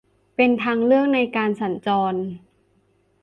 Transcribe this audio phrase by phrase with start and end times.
[0.35, 2.13] เป็นทางเลือกในการสัญจร